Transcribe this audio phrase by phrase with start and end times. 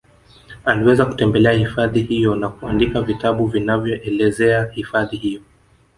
[0.65, 5.41] Aliweza kutembelea hifadhi hiyo na kuandika vitabu vinavyoelezea hifadhi hiyo